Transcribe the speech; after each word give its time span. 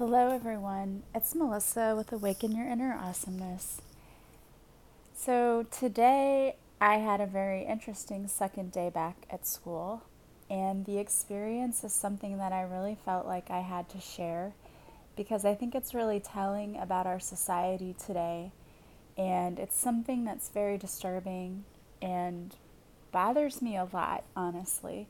Hello, 0.00 0.30
everyone. 0.30 1.02
It's 1.14 1.34
Melissa 1.34 1.92
with 1.94 2.10
Awaken 2.10 2.56
Your 2.56 2.66
Inner 2.66 2.98
Awesomeness. 2.98 3.82
So, 5.14 5.66
today 5.70 6.56
I 6.80 6.94
had 6.94 7.20
a 7.20 7.26
very 7.26 7.66
interesting 7.66 8.26
second 8.26 8.72
day 8.72 8.88
back 8.88 9.26
at 9.28 9.46
school, 9.46 10.04
and 10.48 10.86
the 10.86 10.96
experience 10.96 11.84
is 11.84 11.92
something 11.92 12.38
that 12.38 12.50
I 12.50 12.62
really 12.62 12.96
felt 13.04 13.26
like 13.26 13.50
I 13.50 13.60
had 13.60 13.90
to 13.90 14.00
share 14.00 14.54
because 15.16 15.44
I 15.44 15.54
think 15.54 15.74
it's 15.74 15.92
really 15.92 16.18
telling 16.18 16.78
about 16.78 17.06
our 17.06 17.20
society 17.20 17.94
today, 18.02 18.52
and 19.18 19.58
it's 19.58 19.78
something 19.78 20.24
that's 20.24 20.48
very 20.48 20.78
disturbing 20.78 21.64
and 22.00 22.56
bothers 23.12 23.60
me 23.60 23.76
a 23.76 23.86
lot, 23.92 24.24
honestly. 24.34 25.08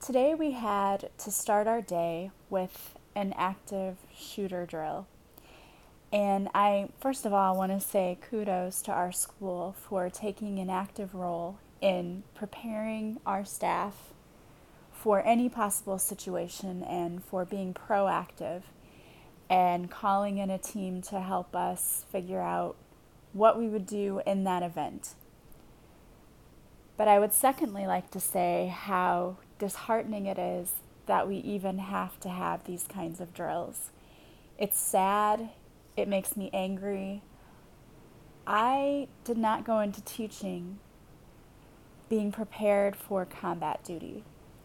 Today 0.00 0.34
we 0.34 0.52
had 0.52 1.10
to 1.18 1.30
start 1.30 1.66
our 1.66 1.82
day 1.82 2.30
with 2.48 2.97
an 3.18 3.34
active 3.36 3.96
shooter 4.16 4.64
drill. 4.64 5.06
And 6.12 6.48
I, 6.54 6.88
first 7.00 7.26
of 7.26 7.32
all, 7.32 7.56
want 7.56 7.72
to 7.72 7.86
say 7.86 8.16
kudos 8.30 8.80
to 8.82 8.92
our 8.92 9.12
school 9.12 9.74
for 9.78 10.08
taking 10.08 10.58
an 10.58 10.70
active 10.70 11.14
role 11.14 11.58
in 11.80 12.22
preparing 12.34 13.18
our 13.26 13.44
staff 13.44 14.12
for 14.92 15.22
any 15.26 15.48
possible 15.48 15.98
situation 15.98 16.82
and 16.82 17.22
for 17.22 17.44
being 17.44 17.74
proactive 17.74 18.62
and 19.50 19.90
calling 19.90 20.38
in 20.38 20.48
a 20.48 20.58
team 20.58 21.02
to 21.02 21.20
help 21.20 21.56
us 21.56 22.04
figure 22.10 22.40
out 22.40 22.76
what 23.32 23.58
we 23.58 23.66
would 23.66 23.86
do 23.86 24.22
in 24.26 24.44
that 24.44 24.62
event. 24.62 25.14
But 26.96 27.08
I 27.08 27.18
would 27.18 27.32
secondly 27.32 27.86
like 27.86 28.10
to 28.12 28.20
say 28.20 28.72
how 28.74 29.36
disheartening 29.58 30.26
it 30.26 30.38
is 30.38 30.72
that 31.08 31.26
we 31.26 31.36
even 31.38 31.78
have 31.78 32.20
to 32.20 32.28
have 32.28 32.64
these 32.64 32.84
kinds 32.84 33.20
of 33.20 33.34
drills. 33.34 33.90
It's 34.56 34.78
sad, 34.78 35.50
it 35.96 36.06
makes 36.06 36.36
me 36.36 36.50
angry. 36.52 37.22
I 38.46 39.08
did 39.24 39.36
not 39.36 39.64
go 39.64 39.80
into 39.80 40.00
teaching 40.02 40.78
being 42.08 42.32
prepared 42.32 42.96
for 42.96 43.24
combat 43.24 43.84
duty. 43.84 44.24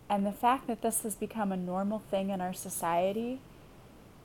And 0.09 0.25
the 0.25 0.31
fact 0.31 0.67
that 0.67 0.81
this 0.81 1.01
has 1.03 1.15
become 1.15 1.51
a 1.51 1.57
normal 1.57 1.99
thing 1.99 2.29
in 2.29 2.39
our 2.39 2.53
society 2.53 3.39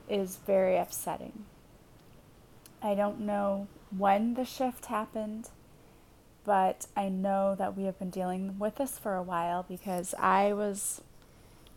is 0.08 0.38
very 0.46 0.76
upsetting. 0.76 1.44
I 2.82 2.94
don't 2.94 3.20
know 3.20 3.68
when 3.96 4.34
the 4.34 4.44
shift 4.44 4.86
happened, 4.86 5.50
but 6.44 6.86
I 6.96 7.08
know 7.08 7.54
that 7.56 7.76
we 7.76 7.84
have 7.84 7.98
been 7.98 8.10
dealing 8.10 8.58
with 8.58 8.76
this 8.76 8.98
for 8.98 9.16
a 9.16 9.22
while 9.22 9.64
because 9.68 10.14
I 10.18 10.52
was 10.52 11.00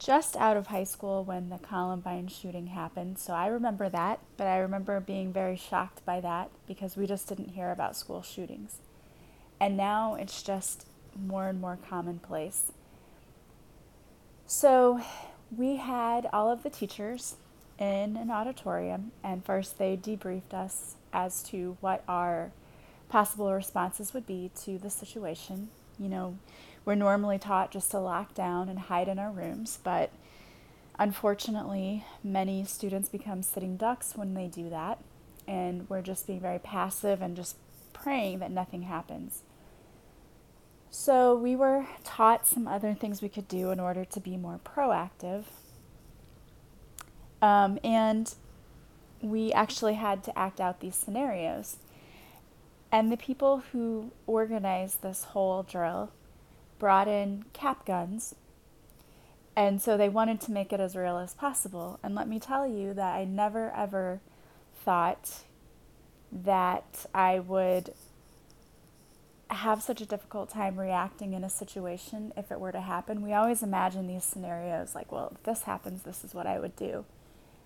just 0.04 0.36
out 0.36 0.58
of 0.58 0.68
high 0.68 0.84
school 0.84 1.24
when 1.24 1.50
the 1.50 1.60
Columbine 1.60 2.28
shooting 2.28 2.68
happened, 2.68 3.20
so 3.20 3.34
I 3.34 3.46
remember 3.46 3.88
that, 3.90 4.20
but 4.36 4.48
I 4.48 4.58
remember 4.58 5.00
being 5.00 5.32
very 5.32 5.56
shocked 5.56 6.04
by 6.06 6.20
that 6.22 6.50
because 6.68 6.98
we 6.98 7.06
just 7.06 7.30
didn't 7.30 7.50
hear 7.50 7.72
about 7.72 7.96
school 7.96 8.24
shootings. 8.24 8.78
And 9.60 9.78
now 9.78 10.16
it's 10.16 10.42
just 10.42 10.88
more 11.16 11.48
and 11.48 11.62
more 11.62 11.78
commonplace. 11.88 12.72
So 14.48 15.02
we 15.56 15.76
had 15.76 16.28
all 16.34 16.50
of 16.52 16.64
the 16.64 16.72
teachers 16.72 17.36
in 17.78 18.18
an 18.18 18.32
auditorium, 18.32 19.12
and 19.24 19.46
first 19.46 19.78
they 19.78 19.98
debriefed 19.98 20.54
us 20.54 20.96
as 21.14 21.44
to 21.44 21.78
what 21.80 22.04
our 22.08 22.52
possible 23.08 23.54
responses 23.54 24.16
would 24.16 24.26
be 24.26 24.50
to 24.64 24.80
the 24.80 24.90
situation. 24.90 25.70
You 26.00 26.10
know, 26.10 26.38
we're 26.86 26.96
normally 26.96 27.38
taught 27.38 27.72
just 27.72 27.92
to 27.92 28.00
lock 28.00 28.34
down 28.34 28.70
and 28.70 28.80
hide 28.80 29.08
in 29.08 29.20
our 29.20 29.32
rooms, 29.32 29.80
but 29.84 30.12
unfortunately, 30.98 32.06
many 32.24 32.66
students 32.66 33.10
become 33.10 33.44
sitting 33.44 33.78
ducks 33.78 34.14
when 34.16 34.34
they 34.34 34.48
do 34.48 34.70
that, 34.70 35.00
and 35.48 35.90
we're 35.90 36.02
just 36.02 36.28
being 36.28 36.40
very 36.40 36.60
passive 36.60 37.22
and 37.22 37.36
just 37.36 37.56
praying 37.94 38.40
that 38.40 38.52
nothing 38.52 38.84
happens. 38.84 39.44
So, 40.90 41.36
we 41.36 41.56
were 41.56 41.86
taught 42.04 42.46
some 42.46 42.68
other 42.68 42.94
things 42.94 43.22
we 43.22 43.30
could 43.30 43.48
do 43.48 43.72
in 43.72 43.80
order 43.80 44.04
to 44.04 44.20
be 44.20 44.36
more 44.36 44.60
proactive. 44.66 45.44
Um, 47.42 47.80
and 47.84 48.34
we 49.22 49.54
actually 49.54 49.94
had 49.94 50.24
to 50.26 50.38
act 50.38 50.60
out 50.60 50.80
these 50.80 50.96
scenarios. 50.96 51.78
And 52.92 53.10
the 53.12 53.18
people 53.18 53.64
who 53.72 54.12
organized 54.28 55.02
this 55.02 55.24
whole 55.26 55.64
drill 55.64 56.12
brought 56.82 57.08
in 57.08 57.46
cap 57.54 57.86
guns. 57.86 58.34
And 59.56 59.80
so 59.80 59.98
they 59.98 60.10
wanted 60.10 60.42
to 60.42 60.52
make 60.52 60.74
it 60.74 60.80
as 60.80 60.96
real 60.96 61.20
as 61.20 61.36
possible. 61.36 62.00
And 62.02 62.16
let 62.16 62.28
me 62.28 62.40
tell 62.40 62.66
you 62.66 62.96
that 62.96 63.16
I 63.16 63.24
never 63.24 63.72
ever 63.72 64.20
thought 64.84 65.44
that 66.32 67.06
I 67.14 67.38
would 67.38 67.94
have 69.52 69.84
such 69.84 70.02
a 70.02 70.08
difficult 70.08 70.50
time 70.50 70.80
reacting 70.80 71.34
in 71.34 71.44
a 71.44 71.52
situation 71.52 72.34
if 72.36 72.52
it 72.52 72.60
were 72.60 72.72
to 72.72 72.82
happen. 72.82 73.22
We 73.22 73.34
always 73.34 73.62
imagine 73.62 74.08
these 74.08 74.24
scenarios 74.24 74.96
like, 74.96 75.12
well, 75.12 75.34
if 75.36 75.44
this 75.44 75.64
happens, 75.64 76.02
this 76.02 76.24
is 76.24 76.34
what 76.34 76.48
I 76.48 76.58
would 76.58 76.76
do. 76.76 77.06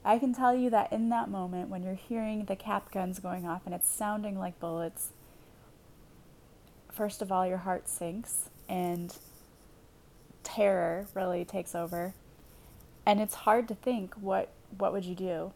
I 0.04 0.20
can 0.20 0.34
tell 0.34 0.54
you 0.54 0.70
that 0.72 0.92
in 0.92 1.08
that 1.10 1.30
moment, 1.30 1.70
when 1.70 1.84
you're 1.84 1.94
hearing 1.94 2.46
the 2.46 2.58
cap 2.58 2.92
guns 2.92 3.20
going 3.20 3.46
off 3.46 3.62
and 3.66 3.74
it's 3.74 3.88
sounding 3.88 4.38
like 4.38 4.60
bullets, 4.60 5.12
first 6.92 7.22
of 7.22 7.32
all, 7.32 7.48
your 7.48 7.60
heart 7.60 7.88
sinks 7.88 8.50
and 8.68 9.16
terror 10.44 11.08
really 11.14 11.46
takes 11.46 11.76
over. 11.76 12.14
And 13.06 13.20
it's 13.20 13.36
hard 13.36 13.68
to 13.68 13.76
think 13.76 14.16
what 14.16 14.50
what 14.78 14.94
would 14.94 15.06
you 15.06 15.16
do? 15.16 15.54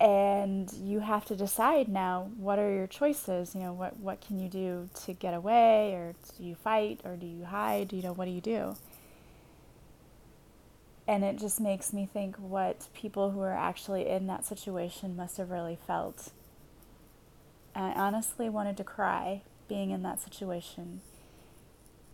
And 0.00 0.72
you 0.72 1.00
have 1.00 1.24
to 1.26 1.34
decide 1.34 1.88
now 1.88 2.30
what 2.36 2.58
are 2.58 2.72
your 2.72 2.86
choices? 2.86 3.54
You 3.54 3.62
know, 3.62 3.72
what 3.72 3.98
what 3.98 4.20
can 4.20 4.38
you 4.38 4.48
do 4.48 4.88
to 5.04 5.12
get 5.12 5.34
away 5.34 5.92
or 5.94 6.14
do 6.36 6.44
you 6.44 6.54
fight 6.54 7.00
or 7.04 7.16
do 7.16 7.26
you 7.26 7.44
hide? 7.44 7.92
You 7.92 8.02
know, 8.02 8.12
what 8.12 8.26
do 8.26 8.30
you 8.30 8.40
do? 8.40 8.76
And 11.08 11.24
it 11.24 11.38
just 11.38 11.58
makes 11.58 11.92
me 11.94 12.06
think 12.12 12.36
what 12.36 12.88
people 12.92 13.30
who 13.30 13.40
are 13.40 13.56
actually 13.56 14.06
in 14.06 14.26
that 14.26 14.44
situation 14.44 15.16
must 15.16 15.38
have 15.38 15.50
really 15.50 15.78
felt. 15.86 16.32
I 17.74 17.92
honestly 17.92 18.50
wanted 18.50 18.76
to 18.76 18.84
cry 18.84 19.42
being 19.68 19.90
in 19.90 20.02
that 20.02 20.20
situation. 20.20 21.00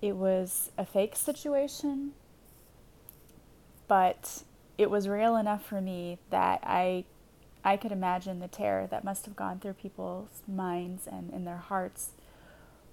It 0.03 0.17
was 0.17 0.71
a 0.77 0.85
fake 0.85 1.17
situation, 1.17 2.13
but 3.89 4.43
it 4.77 4.91
was 4.91 5.09
real 5.09 5.37
enough 5.37 5.65
for 5.65 5.81
me 5.81 6.19
that 6.31 6.61
I 6.65 7.05
I 7.67 7.79
could 7.79 7.93
imagine 7.93 8.41
the 8.41 8.49
terror 8.49 8.87
that 8.89 9.05
must 9.05 9.25
have 9.25 9.37
gone 9.37 9.59
through 9.59 9.73
people's 9.75 10.43
minds 10.47 11.07
and 11.07 11.33
in 11.33 11.47
their 11.47 11.57
hearts 11.57 12.11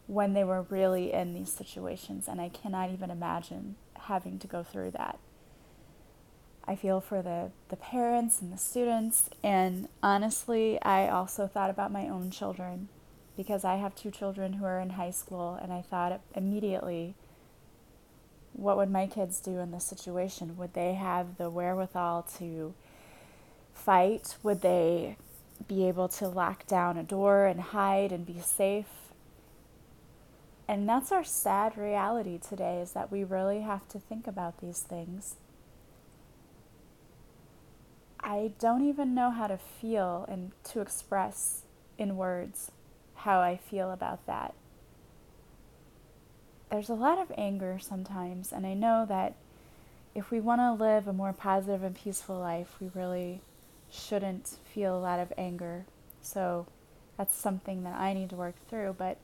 when 0.07 0.33
they 0.33 0.45
were 0.45 0.61
really 0.69 1.11
in 1.11 1.33
these 1.33 1.51
situations 1.51 2.29
and 2.29 2.39
I 2.39 2.47
cannot 2.47 2.89
even 2.89 3.09
imagine 3.09 3.75
having 3.95 4.39
to 4.39 4.47
go 4.47 4.63
through 4.63 4.91
that. 4.91 5.19
I 6.65 6.75
feel 6.75 7.01
for 7.01 7.21
the, 7.21 7.51
the 7.69 7.75
parents 7.75 8.41
and 8.41 8.53
the 8.53 8.57
students, 8.57 9.29
and 9.43 9.89
honestly, 10.01 10.81
I 10.83 11.09
also 11.09 11.47
thought 11.47 11.69
about 11.71 11.91
my 11.91 12.07
own 12.07 12.29
children 12.29 12.87
because 13.35 13.63
I 13.63 13.75
have 13.75 13.95
two 13.95 14.11
children 14.11 14.53
who 14.53 14.65
are 14.65 14.79
in 14.79 14.91
high 14.91 15.11
school, 15.11 15.57
and 15.61 15.71
I 15.71 15.81
thought 15.81 16.21
immediately, 16.35 17.15
what 18.53 18.77
would 18.77 18.91
my 18.91 19.07
kids 19.07 19.39
do 19.39 19.59
in 19.59 19.71
this 19.71 19.85
situation? 19.85 20.57
Would 20.57 20.73
they 20.73 20.93
have 20.93 21.37
the 21.37 21.49
wherewithal 21.49 22.27
to 22.37 22.73
fight? 23.73 24.35
Would 24.43 24.61
they 24.61 25.17
be 25.67 25.87
able 25.87 26.09
to 26.09 26.27
lock 26.27 26.67
down 26.67 26.97
a 26.97 27.03
door 27.03 27.45
and 27.45 27.61
hide 27.61 28.11
and 28.11 28.25
be 28.25 28.39
safe? 28.39 29.11
And 30.67 30.87
that's 30.87 31.11
our 31.11 31.23
sad 31.23 31.77
reality 31.77 32.37
today 32.37 32.79
is 32.79 32.91
that 32.91 33.11
we 33.11 33.23
really 33.23 33.61
have 33.61 33.87
to 33.89 33.99
think 33.99 34.27
about 34.27 34.59
these 34.59 34.79
things. 34.79 35.35
I 38.19 38.51
don't 38.59 38.87
even 38.87 39.15
know 39.15 39.31
how 39.31 39.47
to 39.47 39.57
feel 39.57 40.25
and 40.29 40.51
to 40.65 40.81
express 40.81 41.63
in 41.97 42.17
words 42.17 42.71
how 43.23 43.39
I 43.39 43.57
feel 43.57 43.91
about 43.91 44.25
that. 44.25 44.53
There's 46.69 46.89
a 46.89 46.93
lot 46.93 47.19
of 47.19 47.31
anger 47.37 47.77
sometimes, 47.79 48.51
and 48.51 48.65
I 48.65 48.73
know 48.73 49.05
that 49.07 49.35
if 50.15 50.31
we 50.31 50.39
want 50.39 50.61
to 50.61 50.71
live 50.71 51.07
a 51.07 51.13
more 51.13 51.33
positive 51.33 51.83
and 51.83 51.95
peaceful 51.95 52.39
life, 52.39 52.75
we 52.79 52.89
really 52.93 53.41
shouldn't 53.91 54.57
feel 54.73 54.97
a 54.97 54.99
lot 54.99 55.19
of 55.19 55.33
anger. 55.37 55.85
So 56.21 56.67
that's 57.17 57.35
something 57.35 57.83
that 57.83 57.95
I 57.95 58.13
need 58.13 58.29
to 58.29 58.35
work 58.35 58.55
through. 58.69 58.95
But 58.97 59.17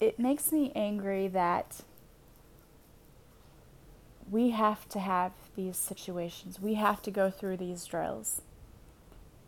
it 0.00 0.18
makes 0.18 0.52
me 0.52 0.72
angry 0.74 1.28
that 1.28 1.82
we 4.30 4.50
have 4.50 4.88
to 4.90 4.98
have 4.98 5.32
these 5.56 5.76
situations. 5.76 6.60
We 6.60 6.74
have 6.74 7.02
to 7.02 7.10
go 7.10 7.30
through 7.30 7.56
these 7.56 7.84
drills 7.84 8.42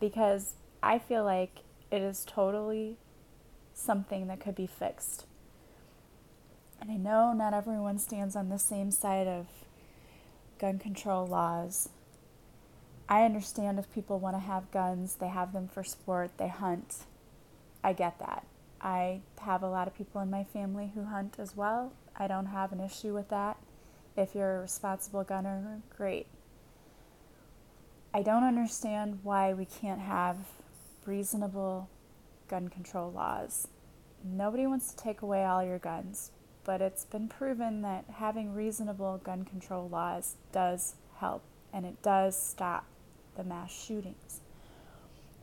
because 0.00 0.54
I 0.82 0.98
feel 0.98 1.24
like 1.24 1.60
it 1.90 2.02
is 2.02 2.24
totally 2.26 2.96
something 3.74 4.26
that 4.28 4.40
could 4.40 4.54
be 4.54 4.66
fixed. 4.66 5.26
And 6.80 6.90
I 6.90 6.96
know 6.96 7.32
not 7.32 7.54
everyone 7.54 7.98
stands 7.98 8.36
on 8.36 8.48
the 8.48 8.58
same 8.58 8.90
side 8.90 9.26
of 9.26 9.46
gun 10.58 10.78
control 10.78 11.26
laws. 11.26 11.88
I 13.08 13.24
understand 13.24 13.78
if 13.78 13.92
people 13.92 14.18
want 14.18 14.36
to 14.36 14.40
have 14.40 14.70
guns, 14.70 15.16
they 15.16 15.28
have 15.28 15.52
them 15.52 15.68
for 15.68 15.82
sport, 15.82 16.30
they 16.36 16.48
hunt. 16.48 16.98
I 17.82 17.92
get 17.92 18.18
that. 18.20 18.46
I 18.80 19.20
have 19.40 19.62
a 19.62 19.68
lot 19.68 19.88
of 19.88 19.96
people 19.96 20.20
in 20.20 20.30
my 20.30 20.44
family 20.44 20.92
who 20.94 21.04
hunt 21.04 21.36
as 21.38 21.56
well. 21.56 21.92
I 22.16 22.28
don't 22.28 22.46
have 22.46 22.72
an 22.72 22.80
issue 22.80 23.12
with 23.12 23.28
that. 23.30 23.56
If 24.16 24.34
you're 24.34 24.58
a 24.58 24.60
responsible 24.60 25.24
gunner, 25.24 25.80
great. 25.96 26.26
I 28.12 28.22
don't 28.22 28.44
understand 28.44 29.20
why 29.22 29.52
we 29.52 29.64
can't 29.64 30.00
have 30.00 30.36
reasonable 31.10 31.88
gun 32.46 32.68
control 32.68 33.10
laws. 33.10 33.66
Nobody 34.24 34.64
wants 34.64 34.94
to 34.94 34.96
take 34.96 35.22
away 35.22 35.44
all 35.44 35.64
your 35.64 35.80
guns, 35.80 36.30
but 36.62 36.80
it's 36.80 37.04
been 37.04 37.26
proven 37.26 37.82
that 37.82 38.04
having 38.14 38.54
reasonable 38.54 39.20
gun 39.24 39.44
control 39.44 39.88
laws 39.88 40.36
does 40.52 40.94
help 41.16 41.42
and 41.72 41.84
it 41.84 42.00
does 42.00 42.40
stop 42.40 42.86
the 43.36 43.42
mass 43.42 43.72
shootings. 43.72 44.38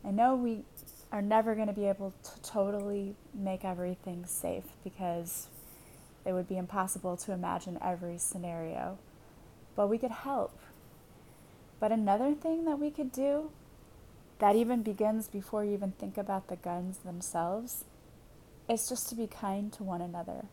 I 0.06 0.12
know 0.12 0.36
we 0.36 0.62
are 1.12 1.22
never 1.22 1.54
going 1.54 1.68
to 1.68 1.74
be 1.74 1.88
able 1.88 2.14
to 2.24 2.42
totally 2.42 3.16
make 3.34 3.66
everything 3.66 4.26
safe 4.26 4.66
because 4.86 5.48
it 6.26 6.32
would 6.32 6.48
be 6.48 6.58
impossible 6.58 7.18
to 7.18 7.34
imagine 7.34 7.78
every 7.84 8.18
scenario, 8.18 9.00
but 9.76 9.90
we 9.90 9.98
could 9.98 10.12
help. 10.12 10.58
But 11.82 11.92
another 11.92 12.34
thing 12.34 12.64
that 12.66 12.80
we 12.80 12.90
could 12.90 13.12
do 13.12 13.52
that 14.40 14.56
even 14.56 14.84
begins 14.84 15.28
before 15.28 15.64
you 15.64 15.74
even 15.74 15.92
think 15.92 16.18
about 16.18 16.48
the 16.48 16.56
guns 16.56 17.00
themselves 17.00 17.86
is 18.70 18.88
just 18.88 19.10
to 19.10 19.16
be 19.16 19.28
kind 19.28 19.72
to 19.74 19.84
one 19.84 20.02
another. 20.02 20.46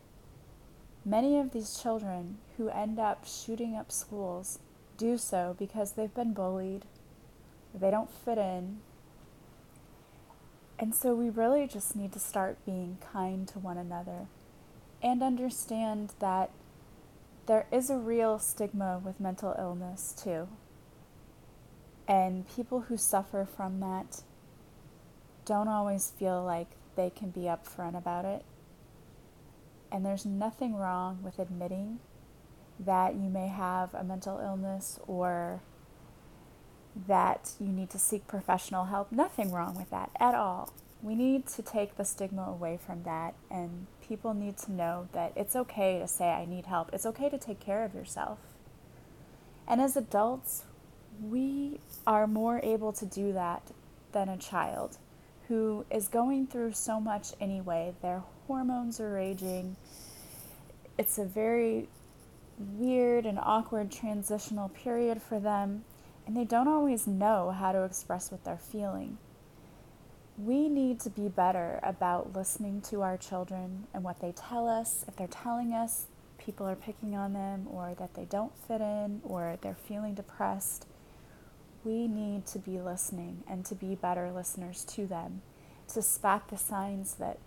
Many 1.03 1.37
of 1.37 1.51
these 1.51 1.79
children 1.79 2.37
who 2.57 2.69
end 2.69 2.99
up 2.99 3.25
shooting 3.27 3.75
up 3.75 3.91
schools 3.91 4.59
do 4.97 5.17
so 5.17 5.55
because 5.59 5.91
they've 5.91 6.13
been 6.13 6.33
bullied, 6.33 6.85
they 7.79 7.91
don't 7.91 8.09
fit 8.09 8.37
in. 8.37 8.77
And 10.79 10.95
so 10.95 11.13
we 11.13 11.29
really 11.29 11.67
just 11.67 11.95
need 11.95 12.11
to 12.13 12.19
start 12.19 12.57
being 12.65 12.97
kind 13.13 13.47
to 13.49 13.59
one 13.59 13.77
another 13.77 14.27
and 15.01 15.21
understand 15.21 16.13
that 16.19 16.49
there 17.45 17.67
is 17.71 17.89
a 17.89 17.97
real 17.97 18.39
stigma 18.39 18.99
with 19.03 19.19
mental 19.19 19.55
illness 19.59 20.13
too. 20.17 20.47
And 22.07 22.47
people 22.47 22.81
who 22.81 22.97
suffer 22.97 23.45
from 23.45 23.79
that 23.79 24.21
don't 25.45 25.67
always 25.67 26.11
feel 26.11 26.43
like 26.43 26.67
they 26.95 27.09
can 27.09 27.29
be 27.29 27.41
upfront 27.41 27.97
about 27.97 28.25
it. 28.25 28.43
And 29.91 30.05
there's 30.05 30.25
nothing 30.25 30.75
wrong 30.75 31.19
with 31.23 31.39
admitting 31.39 31.99
that 32.79 33.15
you 33.15 33.29
may 33.29 33.47
have 33.47 33.93
a 33.93 34.03
mental 34.03 34.39
illness 34.39 34.99
or 35.07 35.61
that 37.07 37.51
you 37.59 37.67
need 37.67 37.89
to 37.89 37.99
seek 37.99 38.27
professional 38.27 38.85
help. 38.85 39.11
Nothing 39.11 39.51
wrong 39.51 39.75
with 39.75 39.89
that 39.89 40.11
at 40.19 40.35
all. 40.35 40.73
We 41.01 41.15
need 41.15 41.45
to 41.47 41.61
take 41.61 41.97
the 41.97 42.05
stigma 42.05 42.43
away 42.43 42.79
from 42.83 43.03
that, 43.03 43.35
and 43.51 43.85
people 44.01 44.33
need 44.33 44.57
to 44.59 44.71
know 44.71 45.07
that 45.11 45.33
it's 45.35 45.55
okay 45.55 45.99
to 45.99 46.07
say, 46.07 46.29
I 46.29 46.45
need 46.45 46.65
help. 46.65 46.89
It's 46.93 47.05
okay 47.05 47.29
to 47.29 47.37
take 47.37 47.59
care 47.59 47.83
of 47.83 47.93
yourself. 47.93 48.39
And 49.67 49.81
as 49.81 49.95
adults, 49.95 50.63
we 51.21 51.79
are 52.05 52.27
more 52.27 52.59
able 52.63 52.93
to 52.93 53.05
do 53.05 53.33
that 53.33 53.61
than 54.11 54.29
a 54.29 54.37
child 54.37 54.97
who 55.47 55.85
is 55.91 56.07
going 56.07 56.47
through 56.47 56.73
so 56.73 56.99
much 56.99 57.27
anyway. 57.39 57.93
Their 58.01 58.23
hormones 58.47 58.99
are 58.99 59.13
raging. 59.13 59.75
It's 60.97 61.17
a 61.17 61.25
very 61.25 61.87
weird 62.57 63.25
and 63.25 63.37
awkward 63.41 63.91
transitional 63.91 64.69
period 64.69 65.21
for 65.21 65.39
them, 65.39 65.83
and 66.25 66.35
they 66.35 66.45
don't 66.45 66.67
always 66.67 67.05
know 67.05 67.51
how 67.51 67.71
to 67.71 67.83
express 67.83 68.31
what 68.31 68.43
they're 68.43 68.57
feeling. 68.57 69.17
We 70.37 70.67
need 70.67 70.99
to 71.01 71.09
be 71.09 71.29
better 71.29 71.79
about 71.83 72.35
listening 72.35 72.81
to 72.89 73.01
our 73.01 73.17
children 73.17 73.87
and 73.93 74.03
what 74.03 74.19
they 74.19 74.33
tell 74.33 74.67
us. 74.67 75.05
If 75.07 75.15
they're 75.15 75.27
telling 75.27 75.73
us 75.73 76.07
people 76.37 76.67
are 76.67 76.75
picking 76.75 77.15
on 77.15 77.33
them 77.33 77.67
or 77.71 77.95
that 77.97 78.15
they 78.15 78.25
don't 78.25 78.51
fit 78.67 78.81
in 78.81 79.21
or 79.23 79.57
they're 79.61 79.77
feeling 79.87 80.13
depressed, 80.13 80.87
we 81.85 82.07
need 82.07 82.45
to 82.47 82.59
be 82.59 82.81
listening 82.81 83.43
and 83.47 83.63
to 83.65 83.75
be 83.75 83.95
better 83.95 84.31
listeners 84.31 84.83
to 84.85 85.05
them, 85.05 85.41
to 85.93 86.01
spot 86.01 86.49
the 86.49 86.57
signs 86.57 87.15
that 87.15 87.37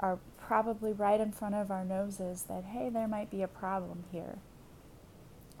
are 0.00 0.18
probably 0.36 0.92
right 0.92 1.20
in 1.20 1.32
front 1.32 1.54
of 1.54 1.70
our 1.70 1.84
noses 1.84 2.44
that, 2.48 2.64
hey, 2.64 2.88
there 2.88 3.08
might 3.08 3.30
be 3.30 3.42
a 3.42 3.48
problem 3.48 4.04
here. 4.10 4.38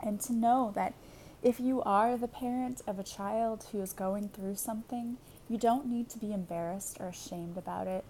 And 0.02 0.20
to 0.22 0.32
know 0.32 0.72
that 0.74 0.94
if 1.42 1.60
you 1.60 1.82
are 1.82 2.16
the 2.16 2.28
parent 2.28 2.82
of 2.86 2.98
a 2.98 3.04
child 3.04 3.66
who 3.70 3.80
is 3.80 3.92
going 3.92 4.28
through 4.28 4.56
something, 4.56 5.18
you 5.48 5.56
don't 5.56 5.86
need 5.86 6.08
to 6.10 6.18
be 6.18 6.32
embarrassed 6.32 6.96
or 7.00 7.08
ashamed 7.08 7.56
about 7.56 7.86
it. 7.86 8.04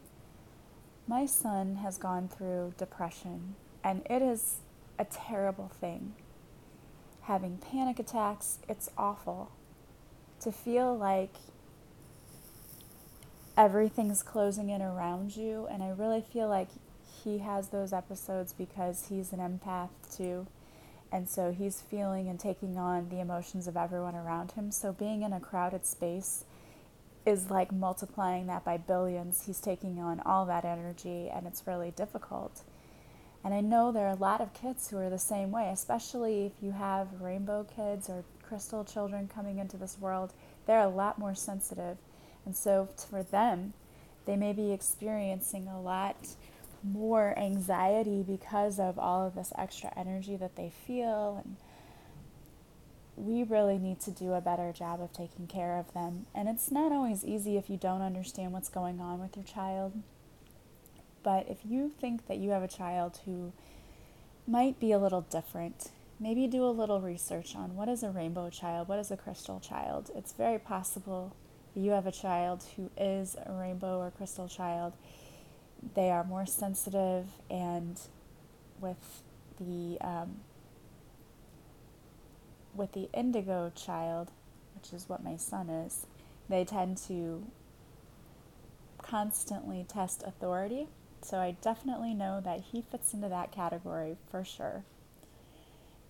My 1.07 1.27
son 1.27 1.77
has 1.77 1.99
gone 1.99 2.29
through 2.29 2.75
depression, 2.77 3.55
and 3.85 4.03
it 4.09 4.23
is 4.23 4.57
a 4.99 5.05
terrible 5.05 5.71
thing. 5.81 6.15
Having 7.23 7.59
panic 7.59 7.99
attacks, 7.99 8.59
it's 8.69 8.91
awful 8.97 9.53
to 10.41 10.53
feel 10.53 10.97
like 10.97 11.35
everything's 13.57 14.23
closing 14.23 14.71
in 14.71 14.81
around 14.81 15.37
you. 15.37 15.67
And 15.71 15.83
I 15.83 15.91
really 15.91 16.21
feel 16.21 16.49
like 16.49 16.69
he 17.25 17.39
has 17.39 17.69
those 17.69 17.93
episodes 17.93 18.53
because 18.53 19.07
he's 19.09 19.33
an 19.33 19.41
empath 19.41 19.91
too. 20.17 20.47
And 21.11 21.29
so 21.29 21.53
he's 21.53 21.81
feeling 21.81 22.29
and 22.29 22.39
taking 22.39 22.79
on 22.79 23.09
the 23.09 23.21
emotions 23.21 23.67
of 23.67 23.77
everyone 23.77 24.15
around 24.15 24.53
him. 24.53 24.71
So 24.71 24.93
being 24.93 25.23
in 25.23 25.33
a 25.33 25.41
crowded 25.41 25.87
space 25.87 26.45
is 27.27 27.51
like 27.51 27.73
multiplying 27.73 28.47
that 28.47 28.65
by 28.65 28.77
billions. 28.77 29.45
He's 29.47 29.61
taking 29.61 29.99
on 29.99 30.21
all 30.21 30.47
that 30.47 30.65
energy, 30.65 31.29
and 31.33 31.47
it's 31.47 31.67
really 31.67 31.91
difficult. 31.91 32.63
And 33.45 33.55
I 33.55 33.61
know 33.61 33.93
there 33.93 34.07
are 34.07 34.15
a 34.15 34.17
lot 34.17 34.41
of 34.41 34.55
kids 34.55 34.89
who 34.89 34.99
are 34.99 35.11
the 35.11 35.19
same 35.19 35.51
way, 35.51 35.71
especially 35.73 36.47
if 36.47 36.53
you 36.63 36.73
have 36.73 37.21
rainbow 37.21 37.65
kids 37.65 38.09
or 38.09 38.25
crystal 38.49 38.85
children 38.85 39.29
coming 39.29 39.59
into 39.59 39.77
this 39.77 39.99
world, 40.01 40.33
they're 40.67 40.81
a 40.81 40.89
lot 40.89 41.19
more 41.19 41.35
sensitive. 41.35 41.99
And 42.45 42.57
so 42.57 42.89
for 43.11 43.23
them, 43.23 43.75
they 44.25 44.37
may 44.37 44.53
be 44.53 44.73
experiencing 44.73 45.69
a 45.69 45.81
lot 45.81 46.29
more 46.83 47.37
anxiety 47.39 48.23
because 48.23 48.79
of 48.79 48.99
all 48.99 49.27
of 49.27 49.35
this 49.35 49.53
extra 49.59 49.93
energy 49.97 50.37
that 50.37 50.57
they 50.57 50.71
feel 50.87 51.43
and 51.45 51.57
we 53.19 53.43
really 53.43 53.79
need 53.79 54.01
to 54.01 54.11
do 54.11 54.33
a 54.33 54.41
better 54.41 54.73
job 54.73 55.03
of 55.03 55.13
taking 55.13 55.47
care 55.47 55.77
of 55.77 55.93
them. 55.93 56.27
And 56.35 56.49
it's 56.49 56.71
not 56.71 56.93
always 56.93 57.25
easy 57.25 57.57
if 57.57 57.69
you 57.69 57.77
don't 57.77 58.03
understand 58.03 58.53
what's 58.53 58.69
going 58.69 59.01
on 59.01 59.21
with 59.21 59.37
your 59.37 59.45
child. 59.45 59.93
But 61.23 61.49
if 61.49 61.59
you 61.65 61.91
think 62.01 62.29
that 62.29 62.39
you 62.39 62.51
have 62.51 62.63
a 62.63 62.69
child 62.69 63.21
who 63.25 63.53
might 64.47 64.79
be 64.79 64.93
a 64.93 64.99
little 64.99 65.23
different, 65.23 65.91
maybe 66.21 66.47
do 66.47 66.65
a 66.65 66.71
little 66.71 67.01
research 67.01 67.55
on 67.55 67.77
what 67.77 67.89
is 67.89 68.03
a 68.03 68.11
rainbow 68.11 68.51
child, 68.51 68.89
what 68.89 68.99
is 68.99 69.11
a 69.11 69.17
crystal 69.17 69.61
child. 69.61 70.11
It's 70.15 70.33
very 70.33 70.59
possible 70.59 71.37
you 71.75 71.93
have 71.93 72.07
a 72.07 72.13
child 72.13 72.65
who 72.77 72.91
is 72.97 73.37
a 73.47 73.53
rainbow 73.53 73.99
or 73.99 74.11
crystal 74.11 74.49
child. 74.49 74.95
They 75.95 76.11
are 76.11 76.25
more 76.25 76.47
sensitive, 76.47 77.27
and 77.51 78.01
with 78.81 79.23
the 79.61 79.99
um, 80.01 80.39
with 82.75 82.93
the 82.93 83.09
indigo 83.13 83.71
child, 83.75 84.31
which 84.75 84.93
is 84.93 85.09
what 85.09 85.23
my 85.23 85.37
son 85.37 85.69
is, 85.69 86.07
they 86.49 86.65
tend 86.65 86.97
to 87.09 87.45
constantly 89.01 89.85
test 89.89 90.23
authority. 90.27 90.89
So 91.23 91.39
I 91.39 91.57
definitely 91.63 92.15
know 92.15 92.41
that 92.41 92.61
he 92.73 92.83
fits 92.83 93.15
into 93.15 93.29
that 93.29 93.53
category 93.53 94.17
for 94.31 94.45
sure. 94.45 94.85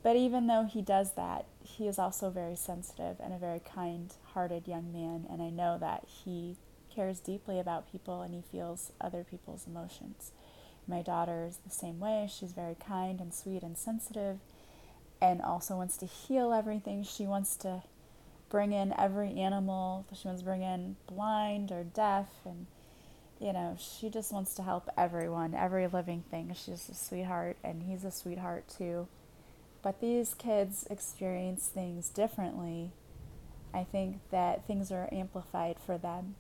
But 0.09 0.17
even 0.17 0.47
though 0.47 0.65
he 0.65 0.81
does 0.81 1.13
that, 1.17 1.45
he 1.63 1.87
is 1.87 1.99
also 1.99 2.31
very 2.31 2.57
sensitive 2.57 3.17
and 3.23 3.35
a 3.35 3.37
very 3.37 3.61
kind 3.61 4.11
hearted 4.33 4.67
young 4.67 4.91
man, 4.91 5.27
and 5.31 5.43
I 5.43 5.51
know 5.51 5.77
that 5.81 6.05
he 6.07 6.57
cares 6.89 7.21
deeply 7.21 7.61
about 7.61 7.93
people 7.93 8.23
and 8.23 8.33
he 8.33 8.41
feels 8.41 8.91
other 9.03 9.23
people's 9.23 9.67
emotions. 9.67 10.33
My 10.87 11.03
daughter 11.03 11.45
is 11.45 11.59
the 11.59 11.69
same 11.69 12.01
way. 12.01 12.27
She's 12.27 12.53
very 12.53 12.75
kind 12.75 13.21
and 13.21 13.35
sweet 13.35 13.63
and 13.63 13.77
sensitive 13.77 14.39
and 15.21 15.43
also 15.43 15.77
wants 15.77 15.99
to 15.99 16.07
heal 16.07 16.55
everything. 16.55 17.03
She 17.03 17.27
wants 17.27 17.55
to 17.57 17.83
bring 18.49 18.73
in 18.73 18.95
every 18.99 19.35
animal. 19.35 20.07
She 20.15 20.27
wants 20.27 20.41
to 20.41 20.47
bring 20.47 20.63
in 20.63 20.97
blind 21.07 21.71
or 21.71 21.85
deaf 21.85 22.31
and 22.47 22.65
you 23.39 23.53
know, 23.53 23.77
she 23.79 24.09
just 24.09 24.33
wants 24.33 24.55
to 24.55 24.63
help 24.63 24.89
everyone, 24.97 25.53
every 25.53 25.87
living 25.87 26.25
thing. 26.31 26.51
She's 26.55 26.89
a 26.89 26.95
sweetheart 26.95 27.59
and 27.63 27.83
he's 27.83 28.05
a 28.05 28.11
sweetheart 28.11 28.65
too. 28.75 29.07
But 29.89 30.03
these 30.03 30.35
kids 30.35 30.87
experience 30.91 31.67
things 31.67 32.11
differently. 32.11 32.91
I 33.73 33.85
think 33.85 34.21
that 34.31 34.67
things 34.67 34.93
are 34.93 35.09
amplified 35.11 35.77
for 35.81 35.97
them. 35.97 36.35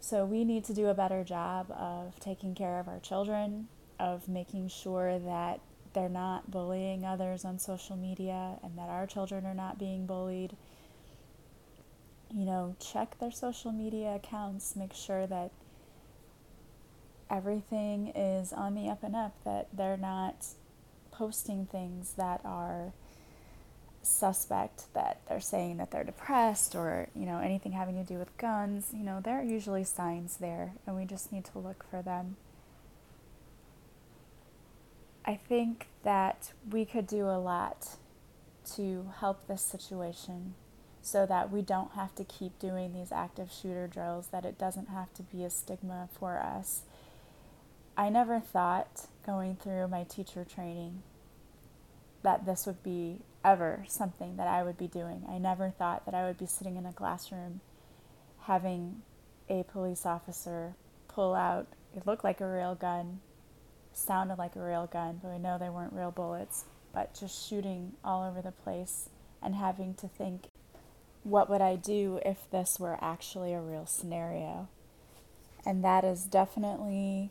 So 0.00 0.24
we 0.24 0.44
need 0.44 0.64
to 0.64 0.72
do 0.72 0.86
a 0.86 0.94
better 0.94 1.24
job 1.24 1.70
of 1.70 2.18
taking 2.20 2.54
care 2.54 2.80
of 2.80 2.88
our 2.88 3.00
children, 3.00 3.68
of 4.00 4.28
making 4.28 4.68
sure 4.68 5.18
that 5.18 5.60
they're 5.92 6.08
not 6.08 6.50
bullying 6.50 7.04
others 7.04 7.44
on 7.44 7.58
social 7.58 7.96
media 7.96 8.58
and 8.62 8.78
that 8.78 8.88
our 8.88 9.06
children 9.06 9.44
are 9.44 9.52
not 9.52 9.78
being 9.78 10.06
bullied. 10.06 10.56
You 12.34 12.46
know, 12.46 12.76
check 12.80 13.18
their 13.18 13.30
social 13.30 13.72
media 13.72 14.14
accounts, 14.14 14.74
make 14.74 14.94
sure 14.94 15.26
that 15.26 15.50
everything 17.28 18.08
is 18.16 18.54
on 18.54 18.74
the 18.74 18.88
up 18.88 19.02
and 19.02 19.14
up, 19.14 19.34
that 19.44 19.68
they're 19.70 19.98
not 19.98 20.46
posting 21.18 21.66
things 21.66 22.14
that 22.16 22.40
are 22.44 22.92
suspect 24.02 24.84
that 24.94 25.20
they're 25.28 25.40
saying 25.40 25.76
that 25.76 25.90
they're 25.90 26.04
depressed 26.04 26.74
or 26.76 27.08
you 27.14 27.26
know 27.26 27.40
anything 27.40 27.72
having 27.72 27.96
to 27.96 28.04
do 28.04 28.18
with 28.18 28.34
guns 28.38 28.90
you 28.94 29.04
know 29.04 29.20
there 29.20 29.38
are 29.40 29.42
usually 29.42 29.84
signs 29.84 30.36
there 30.36 30.72
and 30.86 30.96
we 30.96 31.04
just 31.04 31.32
need 31.32 31.44
to 31.44 31.58
look 31.58 31.84
for 31.90 32.00
them. 32.00 32.36
I 35.24 35.34
think 35.34 35.88
that 36.04 36.52
we 36.70 36.86
could 36.86 37.06
do 37.06 37.26
a 37.26 37.36
lot 37.38 37.96
to 38.76 39.10
help 39.20 39.46
this 39.46 39.60
situation 39.60 40.54
so 41.02 41.26
that 41.26 41.50
we 41.52 41.60
don't 41.60 41.92
have 41.92 42.14
to 42.14 42.24
keep 42.24 42.58
doing 42.58 42.94
these 42.94 43.12
active 43.12 43.50
shooter 43.52 43.86
drills 43.86 44.28
that 44.28 44.46
it 44.46 44.58
doesn't 44.58 44.88
have 44.88 45.12
to 45.14 45.22
be 45.22 45.44
a 45.44 45.50
stigma 45.50 46.08
for 46.18 46.38
us. 46.38 46.82
I 47.94 48.08
never 48.08 48.40
thought 48.40 49.08
going 49.26 49.56
through 49.56 49.88
my 49.88 50.04
teacher 50.04 50.46
training 50.46 51.02
that 52.28 52.44
this 52.44 52.66
would 52.66 52.82
be 52.82 53.16
ever 53.42 53.86
something 53.88 54.36
that 54.36 54.46
I 54.46 54.62
would 54.62 54.76
be 54.76 54.86
doing. 54.86 55.24
I 55.26 55.38
never 55.38 55.70
thought 55.70 56.04
that 56.04 56.14
I 56.14 56.26
would 56.26 56.36
be 56.36 56.44
sitting 56.44 56.76
in 56.76 56.84
a 56.84 56.92
classroom 56.92 57.62
having 58.42 59.00
a 59.48 59.62
police 59.62 60.04
officer 60.04 60.74
pull 61.08 61.34
out, 61.34 61.66
it 61.96 62.06
looked 62.06 62.24
like 62.24 62.42
a 62.42 62.46
real 62.46 62.74
gun, 62.74 63.20
sounded 63.94 64.36
like 64.36 64.56
a 64.56 64.60
real 64.60 64.86
gun, 64.86 65.20
but 65.22 65.32
we 65.32 65.38
know 65.38 65.56
they 65.56 65.70
weren't 65.70 65.94
real 65.94 66.10
bullets, 66.10 66.66
but 66.92 67.18
just 67.18 67.48
shooting 67.48 67.92
all 68.04 68.28
over 68.28 68.42
the 68.42 68.52
place 68.52 69.08
and 69.42 69.54
having 69.54 69.94
to 69.94 70.06
think, 70.06 70.48
what 71.22 71.48
would 71.48 71.62
I 71.62 71.76
do 71.76 72.20
if 72.26 72.50
this 72.50 72.78
were 72.78 72.98
actually 73.00 73.54
a 73.54 73.60
real 73.60 73.86
scenario? 73.86 74.68
And 75.64 75.82
that 75.82 76.04
is 76.04 76.24
definitely 76.24 77.30